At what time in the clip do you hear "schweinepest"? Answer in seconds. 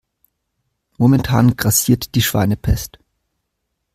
2.23-2.97